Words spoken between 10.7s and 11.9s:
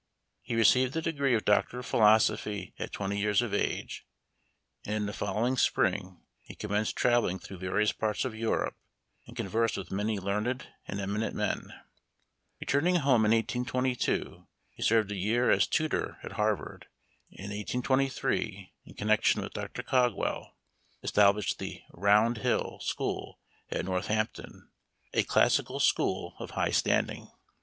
and eminent men.